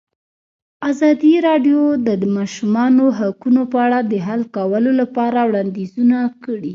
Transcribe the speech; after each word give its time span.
ازادي 0.89 1.33
راډیو 1.47 1.81
د 2.05 2.09
د 2.21 2.23
ماشومانو 2.37 3.05
حقونه 3.19 3.61
په 3.71 3.77
اړه 3.85 3.99
د 4.11 4.13
حل 4.27 4.41
کولو 4.55 4.91
لپاره 5.01 5.39
وړاندیزونه 5.43 6.17
کړي. 6.43 6.69